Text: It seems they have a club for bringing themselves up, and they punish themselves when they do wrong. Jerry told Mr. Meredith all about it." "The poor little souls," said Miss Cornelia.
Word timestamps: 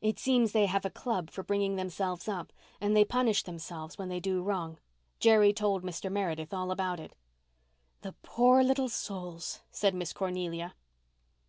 It 0.00 0.18
seems 0.18 0.50
they 0.50 0.66
have 0.66 0.84
a 0.84 0.90
club 0.90 1.30
for 1.30 1.44
bringing 1.44 1.76
themselves 1.76 2.26
up, 2.26 2.52
and 2.80 2.96
they 2.96 3.04
punish 3.04 3.44
themselves 3.44 3.96
when 3.96 4.08
they 4.08 4.18
do 4.18 4.42
wrong. 4.42 4.78
Jerry 5.20 5.52
told 5.52 5.84
Mr. 5.84 6.10
Meredith 6.10 6.52
all 6.52 6.72
about 6.72 6.98
it." 6.98 7.14
"The 8.00 8.16
poor 8.24 8.64
little 8.64 8.88
souls," 8.88 9.60
said 9.70 9.94
Miss 9.94 10.12
Cornelia. 10.12 10.74